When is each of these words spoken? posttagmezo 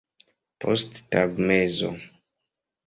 posttagmezo 0.61 1.89